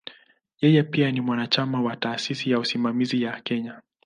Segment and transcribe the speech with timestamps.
[0.61, 3.81] Yeye pia ni mwanachama wa "Taasisi ya Usimamizi ya Kenya".